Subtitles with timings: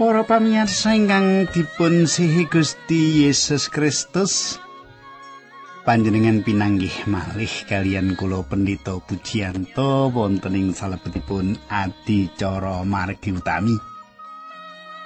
[0.00, 4.56] Para pamirsa ingkang dipun sihi Gusti Yesus Kristus,
[5.84, 13.76] panjenengan pinanggih malih kalian kula pendeta Pujiyanto wonten ing salebetipun adicara margi utami.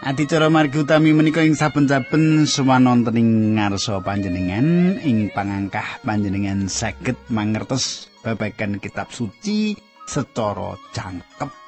[0.07, 8.15] Adicara margi utami menika ing saben-saben sumanonten ing ngarsa panjenengan ing pangangkah panjenengan saged mangertos
[8.23, 9.75] babagan kitab suci
[10.07, 11.64] secara jangkep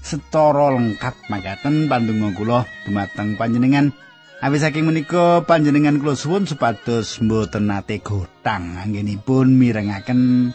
[0.00, 3.92] secara lengkap makaten pandonga kula dumateng panjenengan.
[4.40, 10.50] Awit saking menika panjenengan kula suwun supados mboten nate gotang anggenipun mirengaken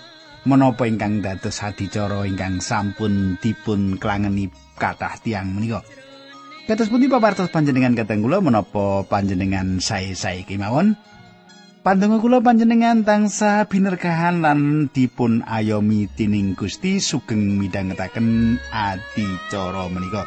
[0.45, 5.85] menapa ingkang dados adicara ingkang sampun dipun klangeni kathah tiang menika.
[6.65, 10.97] Kados pundi papartos panjenengan kateng kula menapa panjenengan sae-sae kemawon?
[11.86, 20.25] Pandonga kula panjenengan tangsa binerkahan lan dipun ayomi tining Gusti sugeng midhangetaken adicara menika.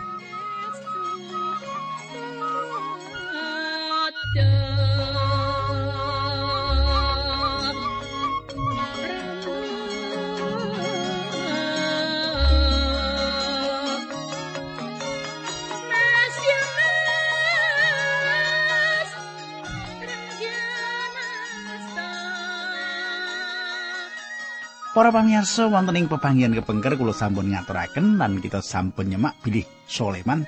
[24.98, 30.42] Para pamirsa wonten ing pepanggihan kepengker kula sampun ngaturaken lan kita sampun nyemak bilih Soleman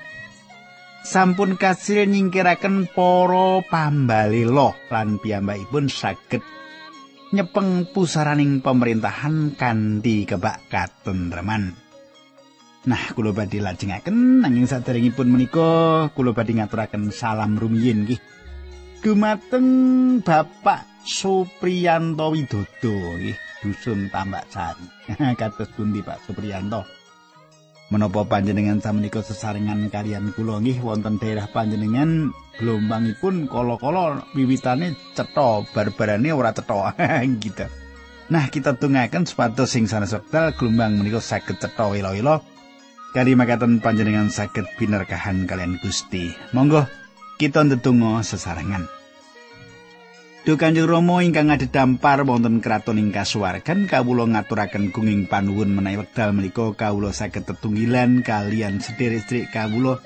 [1.07, 6.43] sampun kasil nyingkiraken para pambalela lan piyambakipun saged
[7.31, 11.71] nyepeng pusaraning pemerintahan kanthi kebak katentreman.
[12.91, 18.19] Nah, kula badhe lajengaken nanging saderengipun menika kula badhe ngaturaken salam rumiyin nggih.
[18.99, 19.69] Dumateng
[20.19, 23.50] Bapak Supriyanto Widodo nggih.
[23.61, 24.85] Dusun tambak sari
[25.39, 26.81] kados pundi Pak Supriyanto?
[27.91, 36.31] Menapa panjenengan samenika sesarengan kalian kula nggih wonten daerah panjenengan gelombangipun kala-kala wiwitane cetha barbarane
[36.31, 36.95] ora cetha.
[37.43, 37.67] Gitu.
[38.31, 42.39] Nah kita tunggaken supados sing sanes wekdal gelombang menika saged cetha wela-wela.
[43.11, 46.31] Kali makaten panjenengan saged binerkahan kalian Gusti.
[46.55, 46.87] Monggo
[47.35, 49.00] kita ndedonga sesarengan
[50.41, 56.33] Duh Kanjeng Rama ingkang dampar wonten kraton ing kasuwargan kawula ngaturaken gunging panuwun menawi wekdal
[56.33, 60.01] menika kawula saged tetunggilan kalian sedherek-sedherek kawula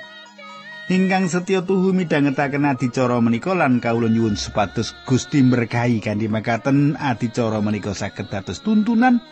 [0.92, 7.64] ingkang setya tuhu midhangetaken adicara menika lan kawula nyuwun supados Gusti berkahi kanthi makaten adicara
[7.64, 9.24] menika saged dados tuntunan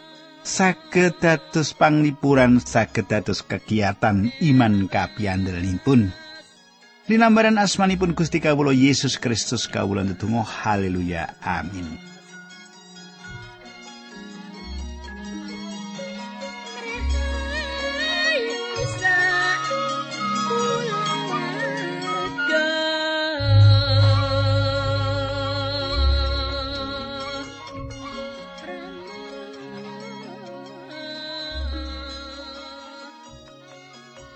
[0.48, 6.23] saged dados panglipuran saged dados kegiatan iman kapiandelipun.
[7.10, 11.34] Linambaran asmanipun Gusti Kawula Yesus Kristus kawula ndedonga haleluya.
[11.44, 12.13] Amin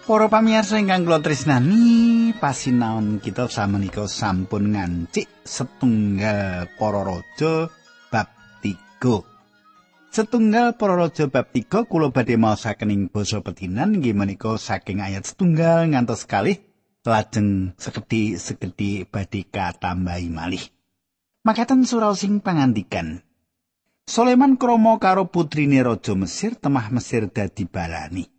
[0.07, 7.67] Para pamirsa ingkang kula tresnani, pasinaon kita samenika sampun ngancik setunggal para raja
[8.07, 8.31] bab
[8.63, 9.03] 3.
[10.07, 15.27] Setunggal para raja bab 3 kula badhe maosaken ing basa petinan inggih menika saking ayat
[15.27, 16.55] setunggal ngantos kalih
[17.03, 20.63] lajeng sekedhi-sekedhi badhe katambahi malih.
[21.43, 23.27] Makaten surau sing pangandikan.
[24.07, 28.36] Soleman kromo karo putrine raja Mesir temah Mesir dadi balani.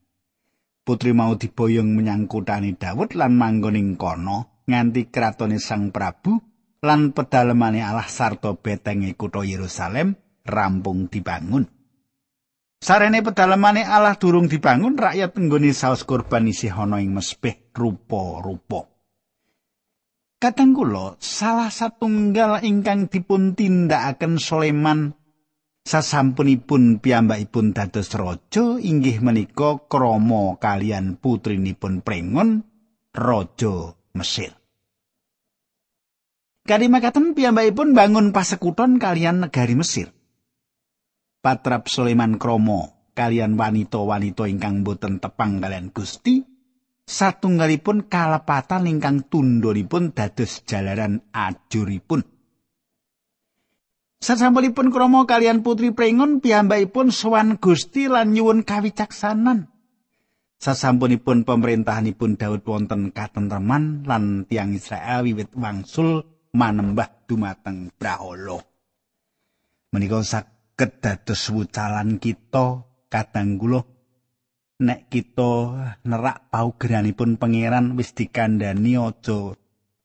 [0.88, 6.40] Putri mau diboyong menyang kutane Daud lan manggoning kono nganti kratone Sang Prabu
[6.80, 10.16] lan pedalemane Allah sarta betenge kutha Yerusalem
[10.48, 11.68] rampung dibangun.
[12.78, 18.86] Sarene pedalemane Allah durung dibangun, rakyat nggone saos kurban isih ana ing mespeh rupa-rupa.
[20.38, 25.17] Katang kula, salah satunggal ingkang dipun tindakaken Soleman
[25.88, 32.60] sasampunipun piyambakipun dados raja inggih menika krama kalian putrinipun prengon
[33.16, 34.52] raja Mesir.
[36.68, 40.12] Karimakaten piyambakipun bangun pasekuton kalian negari Mesir.
[41.40, 46.44] Patrap Sulaiman Kromo kalian wanita-wanita ingkang boten tepang kalian Gusti
[47.08, 52.37] satunggalipun kalepatan ingkang tundhonipun dados jalaran ajuripun.
[54.18, 59.70] Sasampunipun krama kalian putri prengon piyambakipun sowan Gusti lan nyuwun kawicaksanan.
[60.58, 68.58] Sasampunipun pemerintahanipun Daud wonten katentreman lan tiang Israel wiwit wangsul manembah dumateng Brahala.
[69.94, 73.86] Menika saged dados wucalan kita kadang kula
[74.82, 75.52] nek kita
[76.02, 79.54] nerak paugeranipun pangeran wis dikandani aja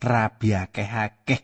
[0.05, 1.41] rabi akeh-akeh.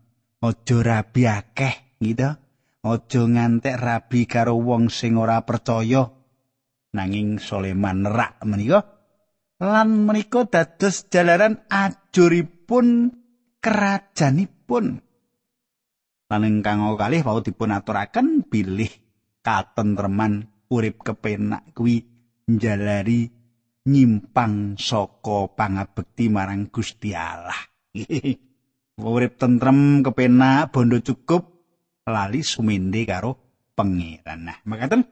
[0.46, 2.32] aja rabi akeh gitu.
[2.80, 6.08] Aja ngantek rabi karo wong sing ora percaya.
[6.90, 8.82] Nanging Soleman nerak menika
[9.60, 13.12] lan menika dados jalaran ajuripun
[13.60, 15.04] kerajanipun.
[16.30, 18.90] Lan ingkang kalih wau dipun aturaken bilih
[19.44, 22.00] katentreman urip kepenak kuwi
[22.48, 23.28] njalari
[23.86, 27.60] nyimpang saka pangabekti marang Gusti Allah.
[29.00, 31.59] Urip tentrem kepenak bondo cukup
[32.06, 33.36] lali sumende karo
[33.76, 34.48] pangeran.
[34.48, 35.04] Nah, makaten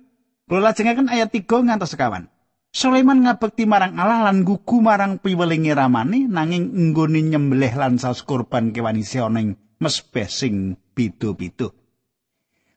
[0.49, 2.29] kula lajengaken ayat 3 ngantos sekawan.
[2.69, 8.77] Sulaiman ngabekti marang Allah lan gugu marang piwelinge ramane nanging nggone nyembelih lan saus kurban
[8.77, 11.73] kewan isi ana ing mesbeh sing pitu-pitu.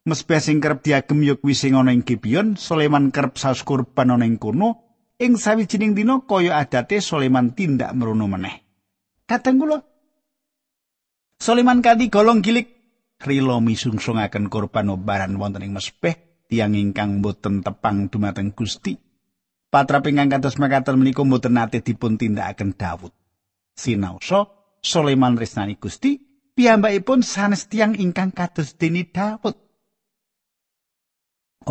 [0.08, 4.24] Mesbeh sing kerep diagem ya kuwi sing ana ing Gibeon, Sulaiman kerep saus kurban ana
[4.24, 4.88] ing kono.
[5.22, 8.66] Ing sawijining dina kaya adate Sulaiman tindak merono meneh.
[9.30, 9.78] Kadang kula
[11.38, 12.81] Sulaiman kanthi golong gilik
[13.22, 18.98] rila misungsungaken kurban obaran wonten ing mesbeh tiang ingkang boten tepang dumateng Gusti.
[19.72, 23.16] Patra pingkang kados mekaten menika mboten nate dipun tindakaken Daud.
[23.72, 24.52] Sinaosa
[24.84, 26.20] Sulaiman resnani Gusti
[26.52, 29.56] piyambakipun sanes tiang ingkang kados dene Daud.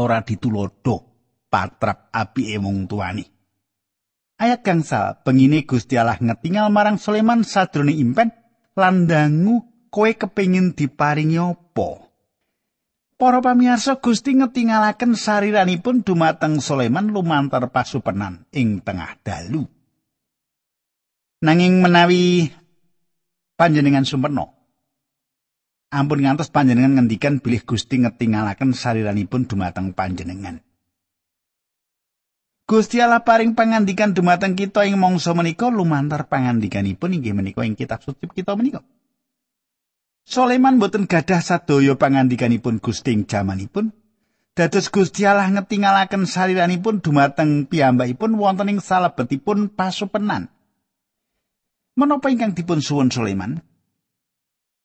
[0.01, 1.11] Ora ditulodo
[1.53, 3.27] patrap api emung tuani.
[4.41, 8.33] Ayat gangsa pengine Gusti Allah ngetingal marang Sulaiman sadrone impen
[8.73, 12.07] landangu kowe kepingin diparingi apa?
[13.21, 19.69] Para pamirsa Gusti ngetingalaken sariranipun dumateng Sulaiman lumantar pasupenan ing tengah dalu.
[21.45, 22.49] Nanging menawi
[23.61, 24.61] panjenengan sumpeno
[25.91, 30.63] ampun ngantos panjenengan ngendikan bilih Gusti ngetingalaken sariranipun dumateng panjenengan.
[32.71, 37.99] Gusti Allah paring pangandikan dumateng kita ing mangsa menika lumantar pangandikanipun inggih menika ing kitab
[37.99, 38.87] suci kita menika.
[40.31, 43.91] Soleman boten gadah sadaya pangandikanipun Gusti ing jamanipun.
[44.55, 50.47] Dados Gusti Allah ngetingalaken saliranipun dumateng piyambakipun wonten ing salebetipun pasupenan.
[51.99, 53.59] Menapa ingkang dipun suwun Soleman?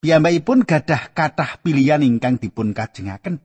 [0.01, 3.37] Piyambakipun gadah kathah pilihan ingkang dipun kajengaken.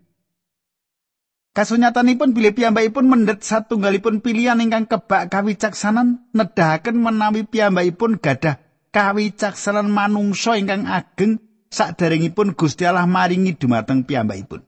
[1.52, 8.56] Kasunyatanipun bilih piyambakipun mendhet satunggalipun pilihan ingkang kebak kawicaksanan nedahaken menawi piyambakipun gadah
[8.88, 14.67] kawicaksanan manungsa ingkang ageng sakderengipun Gusti Allah maringi dumateng piyambakipun.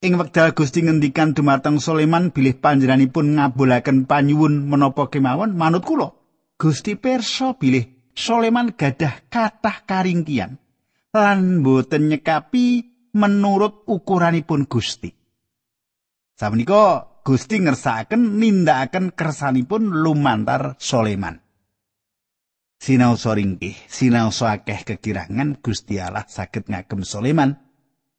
[0.00, 6.16] Ing wekdal Gusti ngendikan dumateng Sulaiman bilih panjenenganipun ngabulaken panyuwun menapa kemawon manut kula.
[6.56, 10.56] Gusti perso bilih Sulaiman gadah kathah karingkian
[11.12, 12.66] lan boten nyekapi
[13.12, 15.12] menurut ukuranipun Gusti.
[16.40, 21.36] Samenika Gusti ngersakaken nindakaken kersanipun lumantar Sulaiman.
[22.80, 27.60] Sinau soringkih, sinau akeh kekirangan Gusti Allah saged ngagem Sulaiman.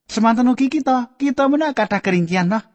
[0.06, 2.70] Semanten ugi kita, kita menak kata keringkian lah.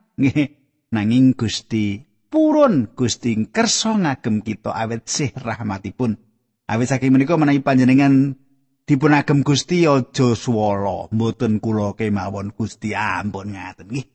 [0.95, 6.19] Nanging Gusti purun Gusti kersa ngagem kita awet sih rahmatipun.
[6.66, 8.35] Awet saking menika menawi panjenengan
[8.83, 14.07] dipun agem Gusti aja swala, mboten kula kemawon Gusti ampun ngaten nggih.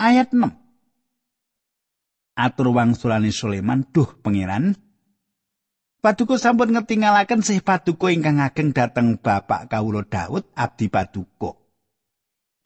[0.00, 0.48] Ayat 6.
[2.32, 4.72] Atur wangsulane Sulaiman, "Duh, pangeran,
[6.02, 11.54] Paduka sampun ngetingalaken sih paduka ingkang ageng dhateng Bapak kawula Daud abdi paduka.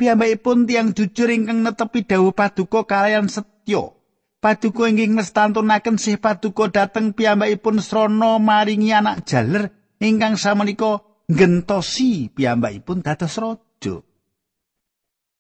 [0.00, 3.92] Piyambakipun tiang jujur ingkang netepi dawuh paduka kalian setya.
[4.40, 9.68] Paduka ingkang ngestantunaken sih paduka dhateng piyambakipun srana maringi anak jaler
[10.00, 14.00] ingkang samenika gentosi piyambakipun dados raja.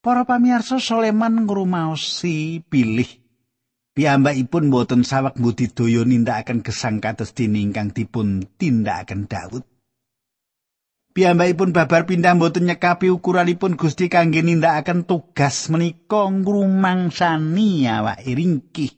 [0.04, 3.25] Para pamirsa Soleman ngrumaosi pilih
[3.96, 9.64] Piyambakipun boten sawek budidaya nindakaken gesang kados dene ingkang dipun tindakaken Daud.
[11.16, 18.92] Piyambakipun babar pindah boten nyekapi ukuranipun Gusti kangge nindakaken tugas menika ngrumangsani awake ringkih.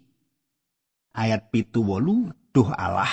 [1.15, 3.11] Ayat pitu wolu, duh Allah.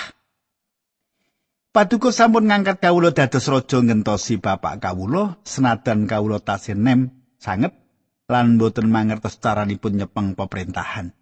[1.69, 7.77] Paduka sampun ngangkat kawula dados raja ngentosi bapak kawula senadan kawula tasih nem sanget
[8.25, 11.13] lan boten mangertos caranipun nyepeng pemerintahan.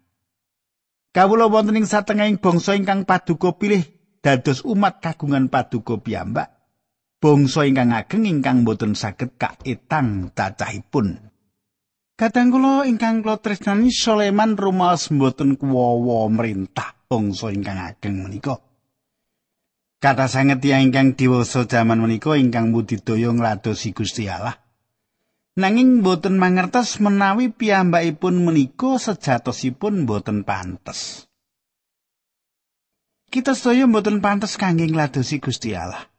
[1.14, 3.86] Kawula wonten ing satengahing bangsa ingkang paduka pilih
[4.18, 6.50] dados umat kagungan paduka piyambak.
[7.22, 11.30] Bangsa ingkang ageng ingkang boten saged kaetang cacahipun.
[12.18, 18.58] Kadang kula ingkang kula tresnani Sulaiman rumaos mboten kuwawa merintah bangsa ingkang ageng menika.
[20.02, 24.63] Kata sanget ingkang diwasa jaman menika ingkang budidaya ngladosi Gusti Allah.
[25.54, 31.30] Nanging boten mangertos menawi piyambakipun menika sejatosipun boten pantes.
[33.30, 36.10] Kita sedaya boten pantes kangge ngladosi Gusti Allah.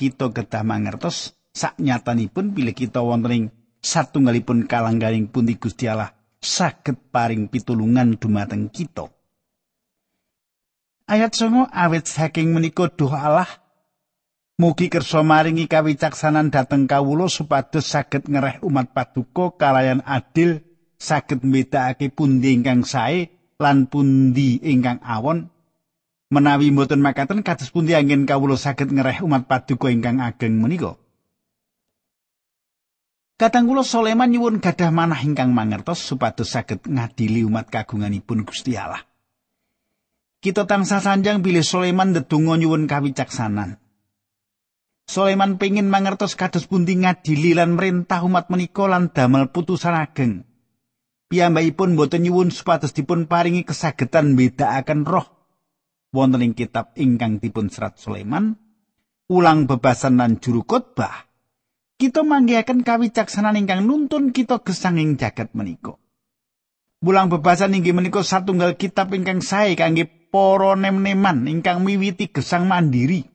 [0.00, 3.44] Kita kedah mangertos saknyatanipun bilih kita wonten ing
[3.84, 9.12] satunggalipun kalanggaring pundi Gusti Allah saged paring pitulungan dumateng kita.
[11.04, 13.50] Ayat songo awet saking menika doa Allah
[14.60, 20.60] Mugi kersa maringi kawicaksanan dhateng kawula supados saged ngereh umat paduka kalayan adil
[21.00, 25.48] saged mbedakake pundi ingkang sae lan pundi ingkang awon
[26.28, 31.00] menawi mboten makaten kados pundi angin kawula saged ngereh umat paduka ingkang ageng menika
[33.40, 39.00] Kadang kula Soleman nyuwun gadah manah ingkang mangertos supados saged ngadili umat kagunganipun Gusti Allah.
[40.44, 43.80] Kita tansah sanjang bilih Soleman ndedonga nyuwun kawicaksanan.
[45.10, 50.46] Sulaiman pengin mangertos kados pundi ngadili lan merintah umat menika lan damel putusan ageng.
[51.26, 55.26] Piyambakipun boten nyuwun supados dipun paringi kesagetan bedakaken roh
[56.14, 58.54] wonten ing kitab ingkang dipun serat Sulaiman
[59.30, 61.30] ulang bebasan lan juru khotbah.
[61.94, 65.94] Kita manggihaken kawicaksanan ingkang nuntun kita gesang ing jagat menika.
[67.02, 73.29] Ulang bebasan inggih menika satunggal kitab ingkang sae kangge para nem-neman ingkang miwiti gesang mandiri.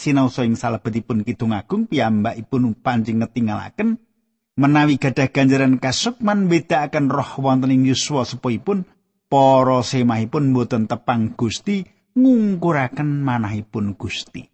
[0.00, 4.00] Sinaosa ing salebetipun kidung agung piyambakipun panjing ngetingalaken
[4.56, 8.88] menawi gadah ganjaran kasukman bedakaken roh wonten ing yuswa sepuyipun
[9.28, 11.84] para semahipun boten tepang Gusti
[12.16, 14.48] ngungkuraken manahipun Gusti.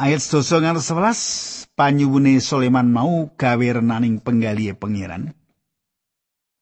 [0.00, 5.36] Ayat 12 ngantos 11 panyuwune Sulaiman mau gawe renaning penggalihe pangeran.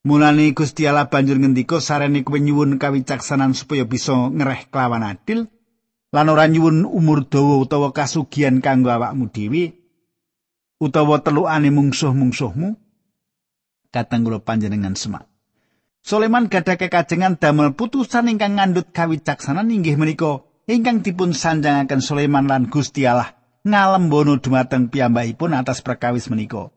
[0.02, 5.46] Mulane Gusti Allah banjur ngendika sarene kowe nyuwun kawicaksanan supaya bisa ngereh kelawan adil
[6.15, 9.77] lan ora nyuwun umur dawa utawa kasugihan kanggo awakmu dhewe
[10.81, 12.77] utawa telukane mungsuh-mungsuhmu
[13.93, 15.29] kateng kula panjenengan semak
[16.09, 22.71] Soleman gadake kajengan damel putusan ingkang ngandut kawicaksanan inggih menika ingkang dipun sanjangaken Soleman lan
[22.73, 23.37] Gusti Allah
[23.67, 26.73] ngalembono dumateng piyambakipun atas perkawis menika.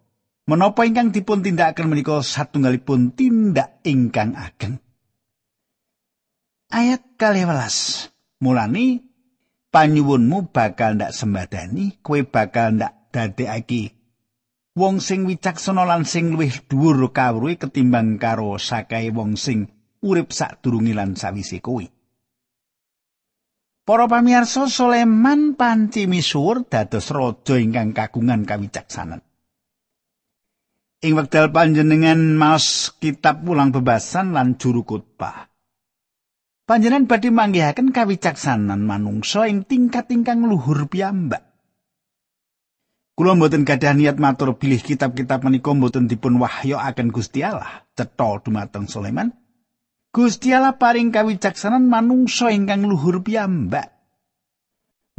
[0.50, 4.82] Menapa ingkang dipun tindakaken menika satunggalipun tindak ingkang ageng.
[6.74, 8.12] Ayat 12.
[8.42, 9.11] Mulani
[9.72, 14.02] panyuwunmu bakal ndak sembadani, kowe bakal ndak dadekake
[14.72, 19.68] wong sing wicaksana lan sing luwih dhuwur kawruhe ketimbang karo sakae wong sing
[20.00, 21.84] urip sadurunge lan sawise kowe.
[23.82, 29.20] Para pamirsa Soleman panci misuwur dados raja ingkang kagungan kawicaksanan.
[31.02, 35.51] Ing wekdal panjenengan maos kitab ulang bebasan lan juru khotbah.
[36.70, 41.52] Panjenengan badhe manggihaken kawicaksanan manungsa ing tingkat ingkang luhur piyambak.
[43.18, 48.88] Kula mboten gadah niat matur bilih kitab-kitab menika mboten dipun wahyoaken Gusti Allah, cetha dumateng
[48.88, 49.36] Sulaiman.
[50.12, 53.94] Gusti Allah paring kawicaksanan manungsa ingkang luhur piyambak.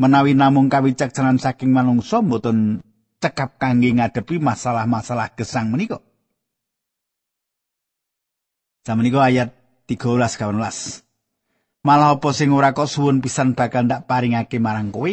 [0.00, 2.80] Menawi namung kawicaksanan saking manungsa mboten
[3.22, 6.02] cekap kangge ngadepi masalah-masalah gesang menika.
[8.82, 9.54] Samenika ayat
[9.86, 10.58] 13 kawan
[11.82, 15.10] Malah apa sing ora kok suwun pisan bakal ndak paringake marang kowe?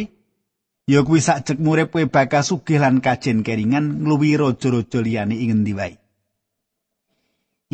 [0.86, 5.74] Ya kuwi sakjek murip kowe bakal sugih lan kajen keringan ngluwi raja-raja liyane ing endi
[5.74, 5.98] wae.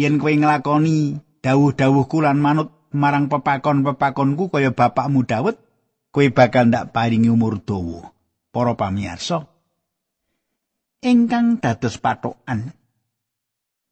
[0.01, 5.61] Yen kowe nglakoni dawuh-dawuhku lan manut marang pepakon-pepakonku kaya bapakmu Daud,
[6.09, 8.17] kowe bakal ndak paringi umur dawa.
[8.49, 9.45] Para pamirsa,
[11.05, 12.73] ingkang dados patokan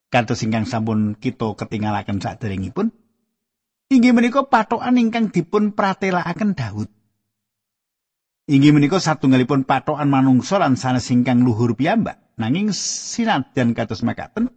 [0.09, 2.95] kados ingkang sampun kita ketinggalaken saderengipun
[3.93, 6.89] Inggih menika patokan ingkang dipun pratelakaken Daud.
[8.49, 12.21] Inggih menika satunggalipun patokan manungsa lan sanes ingkang luhur piyambak.
[12.35, 14.51] Nanging sinadyan kados makaten,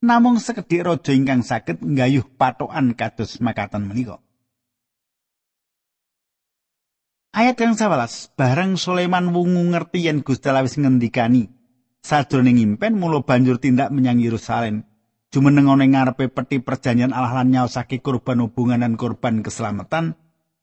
[0.00, 4.22] namung sekedhik raja ingkang saged nggayuh patokan kados makaten menika.
[7.36, 11.52] Ayat yang 11, bareng Sulaiman wungu ngerti yen Gusti Allah wis ngendikani
[12.02, 14.88] sadurunge ngimpen mulo banjur tindak menyang Yerusalem
[15.28, 20.16] jumeneng ana ngarepe peti perjanjian Allah lan nyaosake kurban hubungan dan kurban keselamatan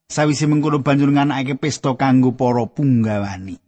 [0.10, 3.62] sawise mengkono banjur nganakake pesta kanggo para punggawani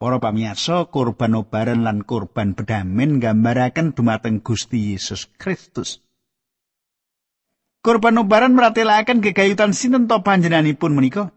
[0.00, 6.00] Para pamirsa, kurban obaran lan kurban bedamen gambaraken dumateng Gusti Yesus Kristus.
[7.84, 11.36] Kurban obaran meratelaken gegayutan sinten to panjenenganipun menika?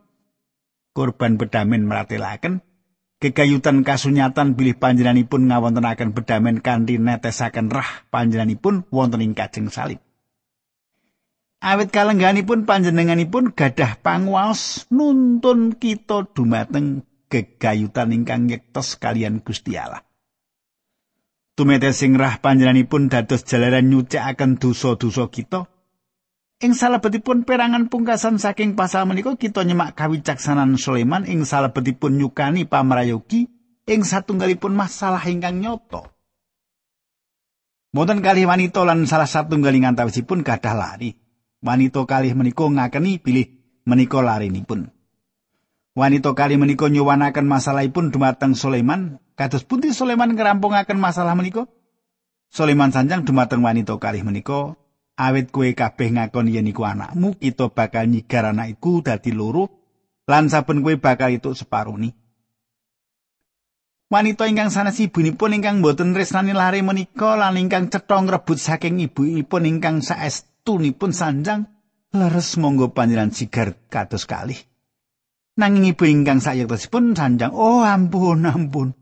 [0.96, 2.64] Kurban bedamen meratelaken
[3.24, 10.03] Kegayutan kasunyatan bilih panjenenganipun ngawontenaken bedamen kanthi netesaken rah panjenenganipun wonten ing kajeng salib.
[11.63, 20.03] Awit kalengganipun panjenenganipun gadah panguwas nuntun kita dumateng gegayutan ingkang yektos kalian Gusti Allah.
[21.56, 25.72] Tumete sing rah panjenenganipun dados jalaran nyucikaken dosa-dosa kita.
[26.62, 33.50] Ing salebetipun perangan pungkasan saking pasal menika kita nyemak kawicaksanan Sulaiman ing salebetipun nyukani pamrayogi
[33.90, 36.14] ing satunggalipun masalah ingkang nyoto.
[37.94, 41.14] Mboten kalih wanita lan salah satunggaling antawisipun gadah lari.
[41.62, 43.48] Wanita kalih menika ngakeni pilih
[43.86, 44.90] menika larinipun.
[45.94, 51.70] Wanita kali menika nyuwanaken masalahipun dumateng Sulaiman, kados pundi Sulaiman ngerampungaken masalah menika?
[52.50, 54.74] Sulaiman sanjang dumateng wanita kali menika,
[55.17, 59.70] awit kue kabeh ngakon yen iku anakmu, kita bakal nyigar anak iku dadi loro,
[60.25, 62.13] lan saben kue bakal itu separuni.
[64.13, 69.65] Wanita ingkang sanes ibunipun ingkang boten resnani lare menika lan ingkang cetha ngrebut saking ibunipun
[69.65, 71.65] ingkang saestunipun sanjang
[72.13, 74.62] leres monggo panjenengan sigar kados kalih.
[75.58, 78.93] Nanging ibu ingkang sayektosipun sanjang, "Oh, ampun, ampun.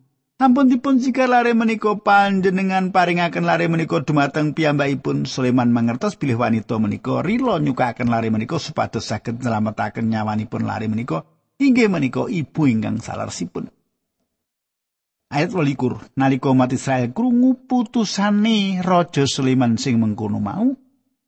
[0.42, 6.18] Ampun dipun jika lare menika panjenengan paringaken lare menika dumateng piyambakipun Sulaiman mangertos.
[6.18, 11.30] Bilih wanita menika rila nyukaken lare menika supados saged nyelametaken nyawanipun lare menika.
[11.62, 13.70] Inggih menika ibu ingkang salarsipun."
[15.30, 20.74] Ayat 12 nalika umat Israel krungu putusane Raja Sulaiman sing mengkono mau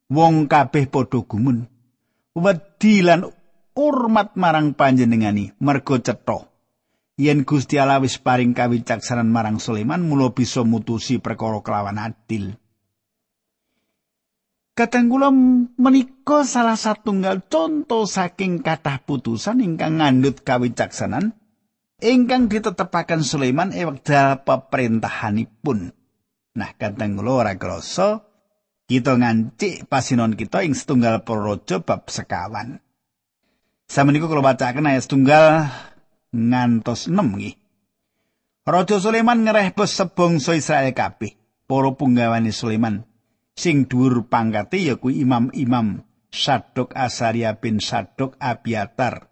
[0.09, 1.69] wong kabeh padha gumun.
[2.33, 3.29] Wedi lan
[3.77, 5.53] urmat marang panjenengani.
[5.61, 6.49] Mergo cetha
[7.19, 12.57] yen Gusti Allah wis paring kawicaksanan marang Sulaiman mula bisa mutusi perkara kelawan adil
[14.73, 15.29] Katanggula
[15.77, 21.37] menika salah satunggal contoh saking kathah putusan ingkang ngandut kawicaksanan
[22.01, 25.93] ingkang ditetepaken Sulaiman ing wekdal peperintahanipun.
[26.57, 28.25] Nah, katanggula ora krasa
[28.89, 32.81] kita ngancik pasinon kita ing setunggal prorojo bab sekawan.
[33.85, 35.69] Sameniku kula bacaken ayat setunggal
[36.33, 37.55] ngantos 6 nggih.
[38.65, 41.37] Raja Sulaiman ngereh bos sebangsa Israel kabeh.
[41.63, 43.07] Para punggawane Sulaiman
[43.53, 49.29] sing dhuwur pangkate ya kuwi imam-imam Sadok Asaria bin Sadok Abiatar.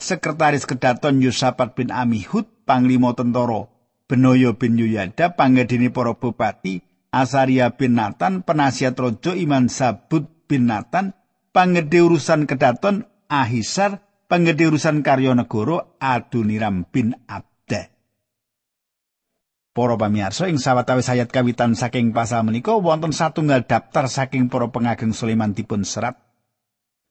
[0.00, 3.68] Sekretaris Kedaton Yusafat bin Amihud, Panglima Tentara
[4.08, 6.80] Benoyo bin Yuyada, panggedini para bupati,
[7.12, 11.12] Asaria bin Nathan, penasihat rojo Iman Sabut bin Nathan,
[11.52, 17.90] panggede urusan Kedaton Ahisar, panggede urusan Karyonegoro Aduniram bin Abda.
[19.72, 25.16] Para pamirsa ing sawetawis ayat kawitan saking pasal menika wonten satunggal daftar saking para pengageng
[25.16, 26.20] Sulaiman dipun serat.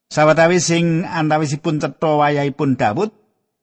[0.08, 3.12] Sawetawis sing antawisipun cetha wayahipun Daud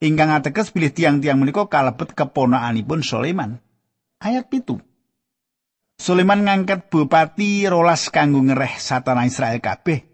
[0.02, 3.62] ingkang ateges pilih tiang-tiang menika kalebet keponakanipun Sulaiman.
[4.20, 4.82] Ayat pitu.
[5.94, 10.13] Sulaiman ngangkat bupati rolas kanggo ngereh satana Israel kabeh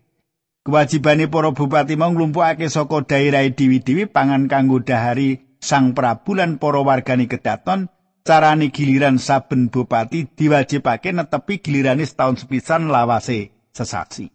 [0.60, 6.80] Kewajibane para bupati mau nglumpukake saka daerah dewi-dewi pangan kanggo dahari Sang Prabu lan para
[6.84, 7.88] wargani kedaton
[8.24, 14.28] carane giliran saben bupati diwajibake netepi gilirane setahun sepisan lawase sesasi.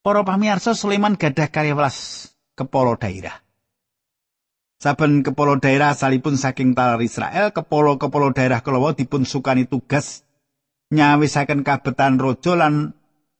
[0.00, 3.36] Para pamirsa Sulaiman gadah karyawelas kepala daerah.
[4.80, 10.24] Saben kepala daerah asalipun saking tanah Israel, kepala-kepala daerah kalawa dipun sukani tugas
[10.92, 12.96] nyawisaken kabetan raja lan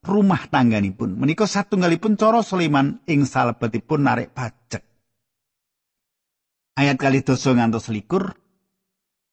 [0.06, 1.18] rumah tangganipun.
[1.18, 4.86] Menika satunggalipun cara Sulaiman ing salebetipun narik pajak.
[6.78, 8.38] Ayat kali dosa ngantos likur.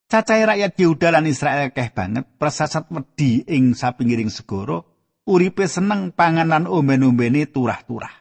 [0.09, 4.85] Cacai rakyat Yehuda lan Israel keh banget, persasat wedi ing sapinggiring segoro,
[5.25, 8.13] uripe seneng panganan omben-ombene turah-turah.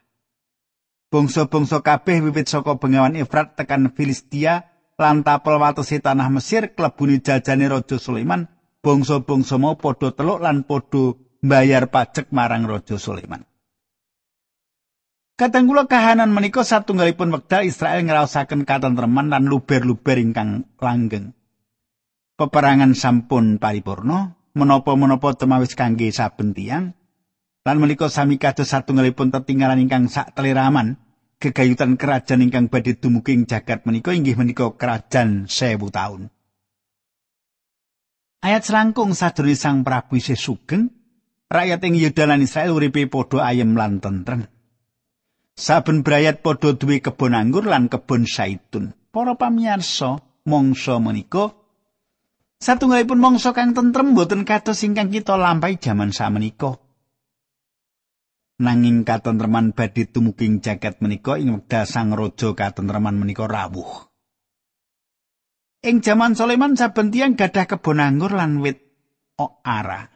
[1.13, 7.69] Bangsa-bangsa kabeh wiwit saka bengawan Efrat tekan Filistia lan tapel watese tanah Mesir klebuni jajane
[7.69, 8.49] Raja Sulaiman,
[8.81, 11.13] bangsa-bangsa mau padha teluk lan padha
[11.43, 13.43] mbayar pajak marang Raja Sulaiman.
[15.35, 21.35] Katanggula kahanan menika satunggalipun wekdal Israel ngraosaken katentreman lan luber-luber ingkang langgeng.
[22.39, 26.95] Peperangan sampun paripurna, menapa-menapa temawis kangge saben tiyang
[27.63, 30.99] lan menika sami kados satunggalipun tetinggalan ingkang sak teliraman
[31.39, 36.31] gegayutan kerajaan ingkang badhe dumugi ing jagat menika inggih menika kerajaan sewu taun.
[38.43, 40.91] Ayat selangkung sadurunge Sang Prabu isih sugeng,
[41.53, 44.49] rakyat ing Yuda lan Israel uripe padha ayem lan tentrem.
[45.53, 48.97] Saben brayat padha duwe kebon anggur lan kebon saitun.
[49.13, 51.53] Para pamirsa, mangsa menika
[52.63, 56.79] satunggalipun mangsa kang tentrem boten kados ingkang kita lampahi jaman samenika.
[58.63, 64.07] Nanging katentreman badhe tumuging jagat menika ing wekdal sang raja katentreman menika rawuh.
[65.83, 68.79] Ing jaman Sulaiman saben tiyang gadah kebon anggur lan wit
[69.67, 70.12] ara.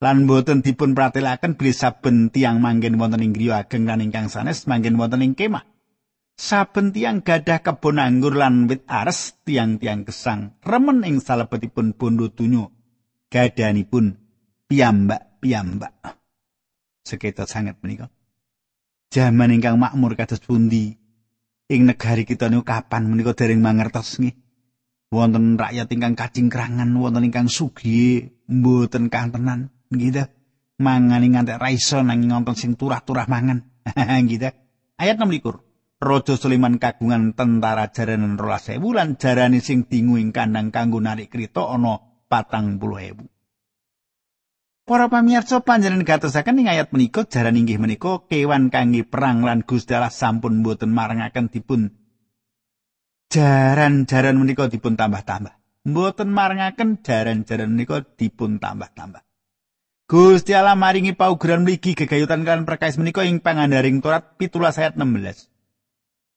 [0.00, 4.64] Lan boten dipun pratelaken bilih saben tiang manggen wonten ing griya ageng lan ingkang sanes
[4.64, 5.68] manggen wonten ing kemah.
[6.40, 12.72] saben tiang gadah kebon anggur lan wit ares tiang-tiang gesang remen ing salebetipun bondo dunyo
[13.28, 14.16] gadanipun
[14.72, 16.16] piyambak-piyambak.
[17.04, 18.08] Sekitar sangat menika.
[19.12, 20.96] Jaman ingkang makmur kados pundi?
[21.70, 24.34] Ing negari kita niku kapan menika dereng mangertos nggih?
[25.10, 30.24] Wonten rakyat ingkang kacingkrangan wonten ingkang sugih mboten kantenan gitu
[30.80, 33.66] mangan ing ngantek ra iso nanging wonten sing turah-turah mangan
[34.30, 34.50] gitu
[34.96, 35.28] ayat 6
[36.00, 41.28] Raja Sulaiman kagungan tentara jaranan rolas ewu lan jarane sing dingu ing kandang kanggo narik
[41.28, 43.28] krita ana patang puluh ewu.
[44.88, 49.92] Para pamirsa panjenengan gatosaken ing ayat menika jaran inggih menika kewan kangge perang lan Gusti
[49.92, 51.92] sampun mboten marangaken dipun
[53.28, 55.52] jaran-jaran menika dipun tambah-tambah.
[55.84, 59.20] Mboten marangaken jaran-jaran menika dipun tambah-tambah.
[60.10, 65.46] Gusti Allah maringi paugeran mligi gegayutan kan perkais menika ing pangandaring Torat 17 ayat 16.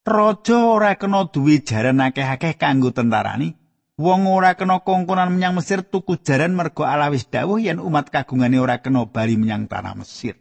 [0.06, 3.58] Raja ora kena duwe jaran akeh-akeh kanggo tentarani.
[3.98, 8.62] Wong ora kena kongkonan menyang Mesir tuku jaran mergo Allah wis dawuh yen umat kagungane
[8.62, 10.38] ora kena bali menyang tanah Mesir.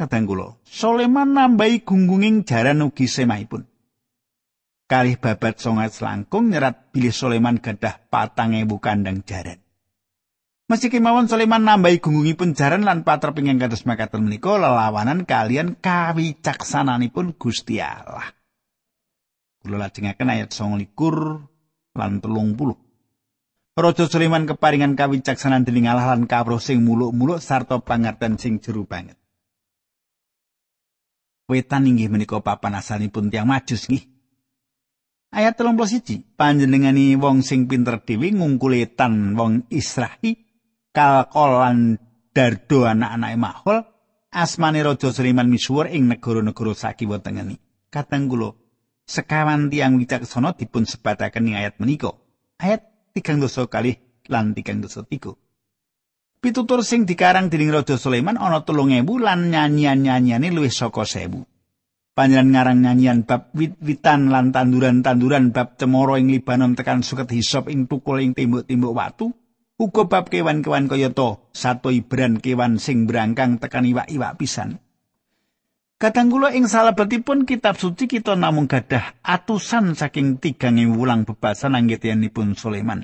[0.00, 3.68] Kadang kula, Soleman nambahi gunggunging jaran ugi semahipun.
[4.88, 9.67] Kalih babat songat selangkung nyerat bilih Soleman gadah patang ewu kandang jaran.
[10.68, 17.40] Meski kemawon Sulaiman nambahi gunggungipun jaran lan patreping ingkang kados makaten menika lelawanan kalian kawicaksananipun
[17.40, 18.36] Gusti Allah.
[19.64, 20.92] Kula lajengaken ayat 29
[21.96, 23.80] lan 30.
[23.80, 29.16] Raja Sulaiman keparingan kawicaksanan dening Allah lan kawruh sing muluk-muluk sarta pangerten sing jero banget.
[31.48, 34.04] Wetan inggih menika papan asalipun tiang majus nggih.
[35.32, 39.64] Ayat 31 panjenengani wong sing pinter dhewe ngungkuletan wong
[40.88, 41.78] Israel kalkolan
[42.32, 43.78] dardo anak-anake mahol
[44.32, 47.60] asmane raja Sulaiman misuwur ing negara-negara sakiwa tengeni
[47.92, 48.56] katang kula
[49.04, 52.16] sekawan tiang wicaksana dipun sebataken ing ayat menika
[52.60, 55.36] ayat 3 dosa kali lan 3 dosa 3
[56.38, 61.34] Pitutur sing dikarang dening Raja Sulaiman ana 3000 lan nyanyian-nyanyane luwih saka 1000.
[62.14, 67.90] Panjenengan ngarang nyanyian bab wit-witan lan tanduran-tanduran bab cemoro ing Libanon tekan suket hisop ing
[67.90, 69.34] tukul ing tembok-tembok watu.
[69.78, 74.82] Uga bab kewan-kewan kaya to sato ibran kewan sing brangkang tekan iwak-iwak pisan
[75.98, 82.54] Kadang kula ing salebetipun kitab suci kita namung gadah atusan saking tigang wulang bebasan anggetianipun
[82.54, 83.02] Sulaiman.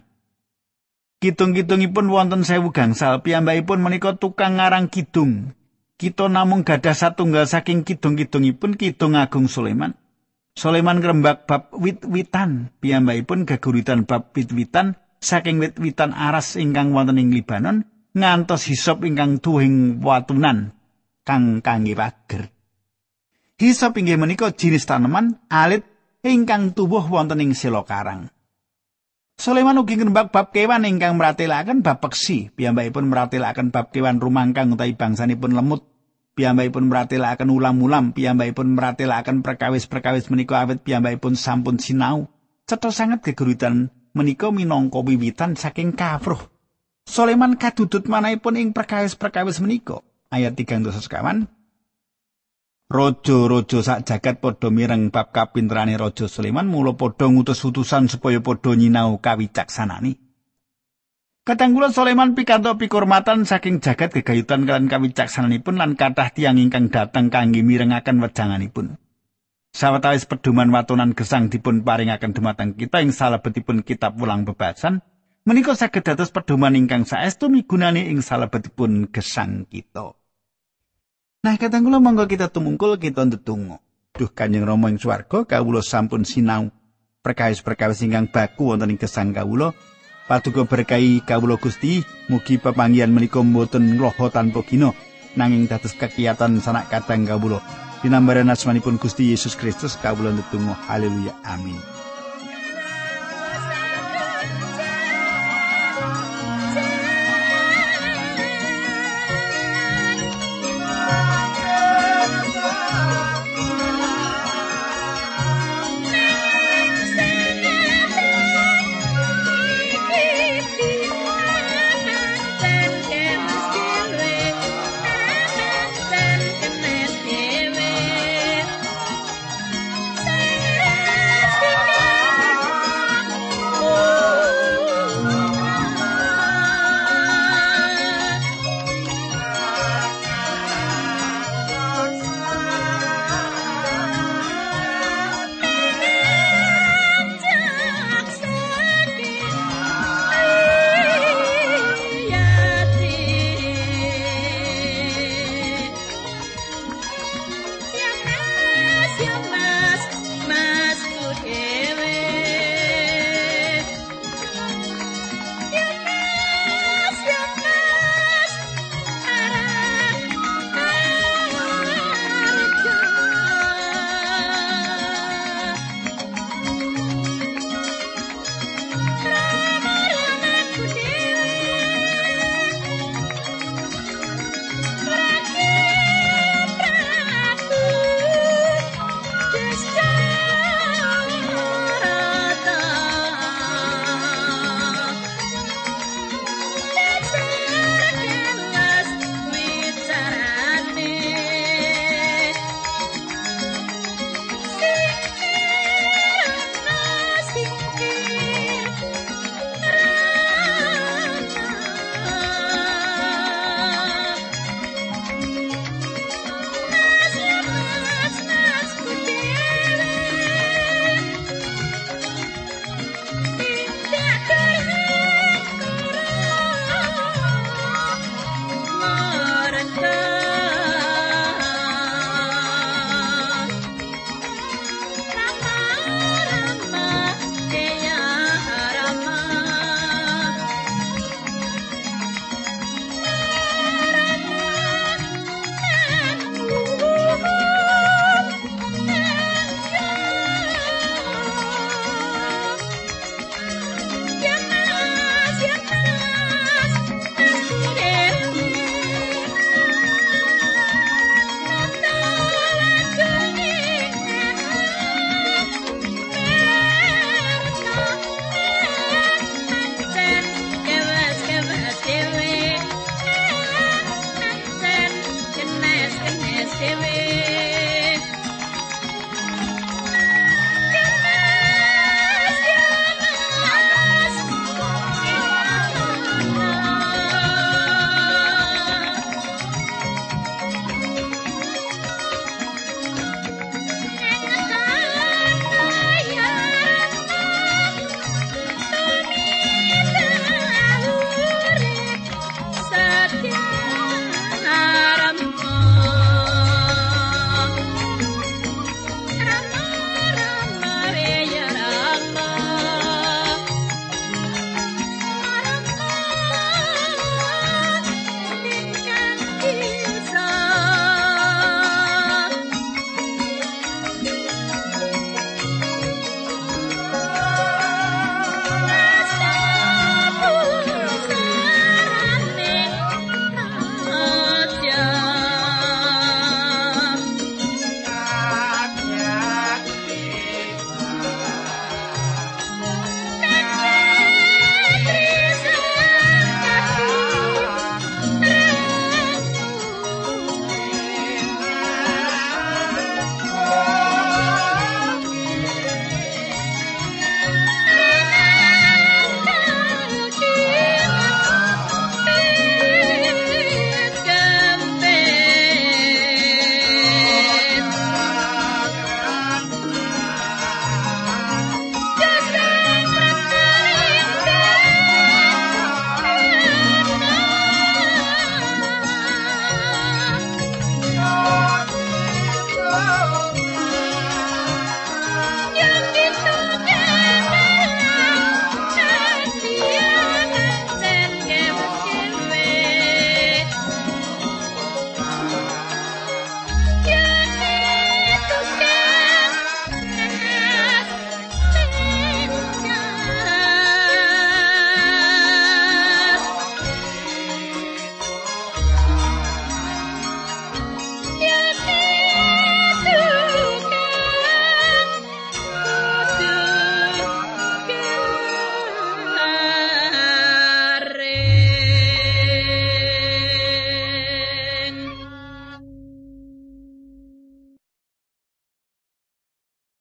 [1.18, 5.58] Kitung-kitungipun wonten sewu gangsal piyambakipun menika tukang ngarang kidung.
[5.98, 9.98] Kita namung gadah satunggal saking kidung-kidungipun kidung agung Sulaiman.
[10.54, 17.88] Sulaiman ngrembak bab wit-witan piyambakipun geguritan bab wit-witan saking wit-witan aras ingkang wonten ing Libanon
[18.12, 20.76] ngantos hisop ingkang tuwing watunan
[21.24, 22.52] kang kangge pager.
[23.56, 25.88] Hisop inggih menika jinis tanaman alit
[26.20, 28.28] ingkang tubuh wonten ing sela karang.
[29.34, 34.94] Sulaiman ugi ngrembak bab kewan ingkang meratelaken bab peksi, piyambakipun meratelaken bab kewan rumangkang utawi
[34.94, 35.82] bangsanipun lemut.
[36.34, 42.30] Piyambakipun meratelaken ulam-ulam, piyambakipun meratelaken perkawis-perkawis menika awit piyambakipun sampun sinau.
[42.66, 46.40] Cetha sanget geguritan menika minangka wiwitan saking kafruh.
[47.04, 50.00] Soleman kadudut manahipun ing perkawis-perkawis menika.
[50.32, 51.50] Ayat 3 sekawan.
[52.84, 58.72] Raja-raja sak jagat padha mireng bab kapinterane Raja Sulaiman mula padha ngutus utusan supaya padha
[58.72, 60.20] nyinau kawicaksanane.
[61.44, 67.60] Katanggula Sulaiman pikantuk pikurmatan saking jagat gegayutan kalian kawicaksananipun lan kathah tiyang ingkang dateng kangge
[67.60, 68.96] mirengaken wejanganipun.
[69.74, 75.02] Sawetawis pedoman watonan gesang dipun paringaken dumateng kita ing salebetipun kitab ulang bebasan,
[75.42, 80.14] menika saged dados pedoman ingkang saestu migunani ing salebetipun gesang kita.
[81.42, 83.82] Nah, kadang kula monggo kita tumungkul kita ndedonga.
[84.14, 86.70] Duh Kanjeng Rama ing swarga, kawula sampun sinau
[87.26, 89.74] perkawis-perkawis ingkang baku wonten ing gesang kawula.
[90.30, 94.94] Paduka berkahi kawula Gusti, mugi pepanggihan menika mboten loho tanpa gina,
[95.34, 97.83] nanging dados kekiatan sanak kadang kawula.
[98.04, 100.76] Dinambaran asmanipun Gusti Yesus Kristus kawula ndedonga.
[100.86, 101.32] Haleluya.
[101.48, 101.93] Amin